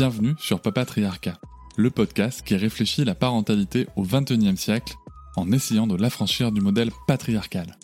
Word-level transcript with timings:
Bienvenue 0.00 0.34
sur 0.38 0.62
Papatriarcat, 0.62 1.38
le 1.76 1.90
podcast 1.90 2.40
qui 2.40 2.56
réfléchit 2.56 3.04
la 3.04 3.14
parentalité 3.14 3.86
au 3.96 4.02
XXIe 4.02 4.56
siècle 4.56 4.94
en 5.36 5.52
essayant 5.52 5.86
de 5.86 5.94
l'affranchir 5.94 6.52
du 6.52 6.62
modèle 6.62 6.88
patriarcal. 7.06 7.76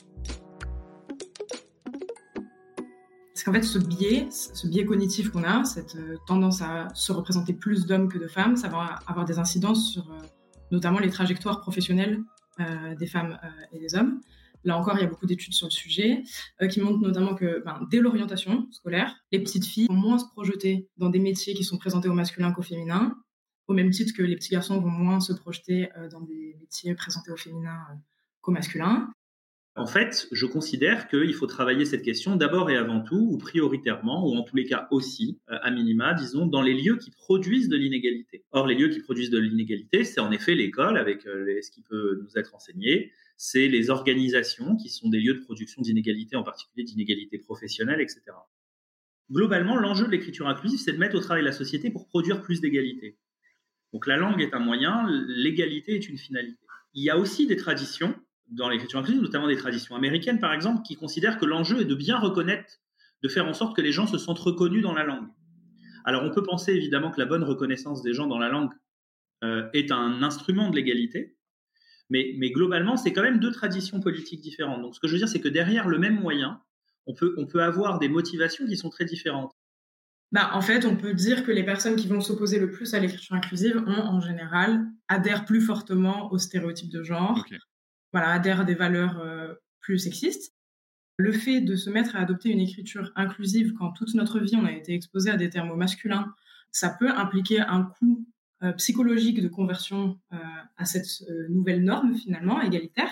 Parce 3.34 3.44
qu'en 3.44 3.52
fait, 3.52 3.64
ce 3.64 3.78
biais, 3.78 4.28
ce 4.30 4.66
biais 4.66 4.86
cognitif 4.86 5.28
qu'on 5.28 5.44
a, 5.44 5.64
cette 5.66 5.96
euh, 5.96 6.16
tendance 6.26 6.62
à 6.62 6.88
se 6.94 7.12
représenter 7.12 7.52
plus 7.52 7.84
d'hommes 7.84 8.08
que 8.08 8.16
de 8.16 8.28
femmes, 8.28 8.56
ça 8.56 8.68
va 8.68 8.98
avoir 9.06 9.26
des 9.26 9.38
incidences 9.38 9.92
sur 9.92 10.10
euh, 10.10 10.16
notamment 10.70 11.00
les 11.00 11.10
trajectoires 11.10 11.60
professionnelles 11.60 12.22
euh, 12.60 12.94
des 12.94 13.06
femmes 13.06 13.38
et 13.74 13.78
des 13.78 13.94
hommes. 13.94 14.22
Là 14.66 14.76
encore, 14.76 14.98
il 14.98 15.02
y 15.02 15.04
a 15.04 15.06
beaucoup 15.06 15.26
d'études 15.26 15.54
sur 15.54 15.68
le 15.68 15.72
sujet 15.72 16.24
euh, 16.60 16.66
qui 16.66 16.80
montrent 16.80 16.98
notamment 16.98 17.36
que 17.36 17.62
ben, 17.64 17.86
dès 17.88 18.00
l'orientation 18.00 18.66
scolaire, 18.72 19.14
les 19.30 19.38
petites 19.38 19.64
filles 19.64 19.86
vont 19.86 19.94
moins 19.94 20.18
se 20.18 20.26
projeter 20.26 20.88
dans 20.96 21.08
des 21.08 21.20
métiers 21.20 21.54
qui 21.54 21.62
sont 21.62 21.78
présentés 21.78 22.08
au 22.08 22.14
masculin 22.14 22.50
qu'au 22.50 22.62
féminin, 22.62 23.16
au 23.68 23.74
même 23.74 23.90
titre 23.90 24.12
que 24.12 24.24
les 24.24 24.34
petits 24.34 24.50
garçons 24.50 24.80
vont 24.80 24.90
moins 24.90 25.20
se 25.20 25.32
projeter 25.32 25.88
euh, 25.96 26.08
dans 26.08 26.20
des 26.20 26.56
métiers 26.60 26.92
présentés 26.96 27.30
au 27.30 27.36
féminin 27.36 27.78
euh, 27.90 27.94
qu'au 28.40 28.50
masculin. 28.50 29.08
En 29.76 29.86
fait, 29.86 30.26
je 30.32 30.46
considère 30.46 31.06
qu'il 31.06 31.34
faut 31.34 31.46
travailler 31.46 31.84
cette 31.84 32.02
question 32.02 32.34
d'abord 32.34 32.68
et 32.68 32.76
avant 32.76 33.02
tout, 33.02 33.28
ou 33.30 33.38
prioritairement, 33.38 34.26
ou 34.26 34.34
en 34.34 34.42
tous 34.42 34.56
les 34.56 34.64
cas 34.64 34.88
aussi, 34.90 35.38
à 35.48 35.70
minima, 35.70 36.14
disons, 36.14 36.46
dans 36.46 36.62
les 36.62 36.72
lieux 36.72 36.96
qui 36.96 37.10
produisent 37.10 37.68
de 37.68 37.76
l'inégalité. 37.76 38.46
Or, 38.52 38.66
les 38.66 38.74
lieux 38.74 38.88
qui 38.88 39.00
produisent 39.00 39.28
de 39.28 39.38
l'inégalité, 39.38 40.04
c'est 40.04 40.20
en 40.20 40.32
effet 40.32 40.54
l'école, 40.54 40.96
avec 40.96 41.24
ce 41.24 41.70
qui 41.70 41.82
peut 41.82 42.18
nous 42.22 42.38
être 42.38 42.54
enseigné, 42.54 43.12
c'est 43.36 43.68
les 43.68 43.90
organisations 43.90 44.76
qui 44.76 44.88
sont 44.88 45.08
des 45.08 45.20
lieux 45.20 45.34
de 45.34 45.40
production 45.40 45.82
d'inégalités, 45.82 46.36
en 46.36 46.42
particulier 46.42 46.84
d'inégalités 46.84 47.38
professionnelles, 47.38 48.00
etc. 48.00 48.22
Globalement, 49.30 49.76
l'enjeu 49.76 50.06
de 50.06 50.10
l'écriture 50.10 50.48
inclusive, 50.48 50.78
c'est 50.78 50.92
de 50.92 50.98
mettre 50.98 51.16
au 51.16 51.20
travail 51.20 51.42
la 51.42 51.52
société 51.52 51.90
pour 51.90 52.06
produire 52.06 52.42
plus 52.42 52.60
d'égalité. 52.60 53.18
Donc 53.92 54.06
la 54.06 54.16
langue 54.16 54.40
est 54.40 54.54
un 54.54 54.58
moyen, 54.58 55.06
l'égalité 55.28 55.94
est 55.94 56.08
une 56.08 56.18
finalité. 56.18 56.58
Il 56.94 57.02
y 57.02 57.10
a 57.10 57.18
aussi 57.18 57.46
des 57.46 57.56
traditions 57.56 58.14
dans 58.48 58.68
l'écriture 58.68 59.00
inclusive, 59.00 59.22
notamment 59.22 59.48
des 59.48 59.56
traditions 59.56 59.96
américaines 59.96 60.40
par 60.40 60.52
exemple, 60.52 60.82
qui 60.82 60.94
considèrent 60.94 61.38
que 61.38 61.44
l'enjeu 61.44 61.80
est 61.80 61.84
de 61.84 61.94
bien 61.94 62.18
reconnaître, 62.18 62.80
de 63.22 63.28
faire 63.28 63.46
en 63.46 63.54
sorte 63.54 63.76
que 63.76 63.82
les 63.82 63.92
gens 63.92 64.06
se 64.06 64.18
sentent 64.18 64.38
reconnus 64.38 64.82
dans 64.82 64.94
la 64.94 65.04
langue. 65.04 65.28
Alors 66.04 66.22
on 66.22 66.30
peut 66.30 66.42
penser 66.42 66.72
évidemment 66.72 67.10
que 67.10 67.20
la 67.20 67.26
bonne 67.26 67.42
reconnaissance 67.42 68.02
des 68.02 68.14
gens 68.14 68.26
dans 68.26 68.38
la 68.38 68.48
langue 68.48 68.72
euh, 69.44 69.68
est 69.74 69.90
un 69.90 70.22
instrument 70.22 70.70
de 70.70 70.76
l'égalité, 70.76 71.35
mais, 72.10 72.50
globalement, 72.50 72.96
c'est 72.96 73.12
quand 73.12 73.22
même 73.22 73.40
deux 73.40 73.50
traditions 73.50 74.00
politiques 74.00 74.40
différentes. 74.40 74.82
Donc, 74.82 74.94
ce 74.94 75.00
que 75.00 75.08
je 75.08 75.12
veux 75.12 75.18
dire, 75.18 75.28
c'est 75.28 75.40
que 75.40 75.48
derrière 75.48 75.88
le 75.88 75.98
même 75.98 76.20
moyen, 76.20 76.60
on 77.06 77.14
peut, 77.14 77.34
on 77.36 77.46
peut 77.46 77.62
avoir 77.62 77.98
des 77.98 78.08
motivations 78.08 78.66
qui 78.66 78.76
sont 78.76 78.90
très 78.90 79.04
différentes. 79.04 79.52
Bah, 80.32 80.50
en 80.54 80.60
fait, 80.60 80.84
on 80.84 80.96
peut 80.96 81.14
dire 81.14 81.44
que 81.44 81.52
les 81.52 81.64
personnes 81.64 81.96
qui 81.96 82.08
vont 82.08 82.20
s'opposer 82.20 82.58
le 82.58 82.70
plus 82.70 82.94
à 82.94 82.98
l'écriture 82.98 83.36
inclusive 83.36 83.82
ont, 83.86 84.02
en 84.02 84.20
général, 84.20 84.84
adhèrent 85.08 85.44
plus 85.44 85.60
fortement 85.60 86.32
aux 86.32 86.38
stéréotypes 86.38 86.90
de 86.90 87.02
genre, 87.02 87.44
voilà, 88.12 88.30
adhèrent 88.30 88.60
à 88.60 88.64
des 88.64 88.74
valeurs 88.74 89.20
euh, 89.20 89.54
plus 89.80 89.98
sexistes. 89.98 90.52
Le 91.16 91.32
fait 91.32 91.60
de 91.60 91.76
se 91.76 91.90
mettre 91.90 92.16
à 92.16 92.20
adopter 92.20 92.50
une 92.50 92.60
écriture 92.60 93.10
inclusive 93.16 93.72
quand 93.74 93.92
toute 93.92 94.14
notre 94.14 94.40
vie 94.40 94.56
on 94.56 94.66
a 94.66 94.72
été 94.72 94.92
exposé 94.94 95.30
à 95.30 95.36
des 95.36 95.48
termes 95.48 95.74
masculins, 95.76 96.34
ça 96.72 96.90
peut 96.90 97.10
impliquer 97.10 97.60
un 97.60 97.84
coût 97.84 98.26
psychologique 98.76 99.40
de 99.40 99.48
conversion 99.48 100.18
euh, 100.32 100.36
à 100.76 100.84
cette 100.84 101.22
euh, 101.28 101.48
nouvelle 101.48 101.84
norme 101.84 102.16
finalement 102.16 102.60
égalitaire. 102.60 103.10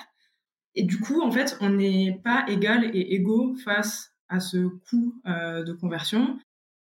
Et 0.75 0.85
du 0.85 0.99
coup, 0.99 1.23
en 1.23 1.31
fait, 1.31 1.57
on 1.61 1.71
n'est 1.71 2.21
pas 2.25 2.45
égal 2.49 2.91
et 2.95 3.15
égaux 3.15 3.55
face 3.65 4.13
à 4.29 4.41
ce 4.41 4.67
coût 4.89 5.21
de 5.25 5.73
conversion. 5.73 6.39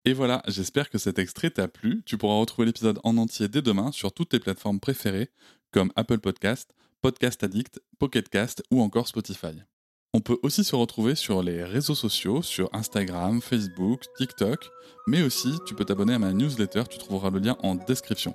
Et 0.05 0.13
voilà, 0.13 0.43
j'espère 0.49 0.91
que 0.91 0.99
cet 0.99 1.21
extrait 1.21 1.51
t'a 1.51 1.69
plu. 1.69 2.03
Tu 2.05 2.19
pourras 2.19 2.41
retrouver 2.41 2.67
l'épisode 2.67 2.99
en 3.05 3.17
entier 3.17 3.47
dès 3.47 3.63
demain 3.63 3.93
sur 3.93 4.13
toutes 4.13 4.31
tes 4.31 4.41
plateformes 4.41 4.81
préférées 4.81 5.31
comme 5.71 5.93
Apple 5.95 6.19
Podcast, 6.19 6.75
Podcast 7.03 7.45
Addict, 7.45 7.81
Pocket 7.99 8.29
Cast 8.29 8.65
ou 8.73 8.81
encore 8.81 9.07
Spotify. 9.07 9.63
On 10.15 10.21
peut 10.21 10.39
aussi 10.43 10.65
se 10.65 10.75
retrouver 10.75 11.15
sur 11.15 11.43
les 11.43 11.63
réseaux 11.63 11.95
sociaux, 11.95 12.41
sur 12.41 12.71
Instagram, 12.73 13.43
Facebook, 13.43 14.05
TikTok, 14.17 14.71
mais 15.07 15.23
aussi 15.23 15.59
tu 15.67 15.75
peux 15.75 15.85
t'abonner 15.85 16.15
à 16.15 16.19
ma 16.19 16.33
newsletter, 16.33 16.85
tu 16.89 16.99
trouveras 16.99 17.31
le 17.31 17.41
lien 17.41 17.57
en 17.63 17.75
description. 17.75 18.35